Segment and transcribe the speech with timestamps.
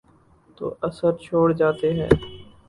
[0.57, 2.09] تو اثر چھوڑ جاتے ہیں۔